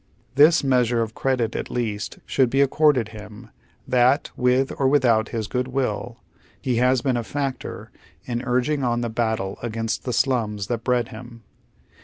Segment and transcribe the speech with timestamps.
[0.33, 3.51] This t of credit at least should be accorded him,
[3.87, 6.17] that, with or without his good will,
[6.59, 7.91] he has been a factor
[8.25, 11.43] in urging on the battle against the slums that bred him.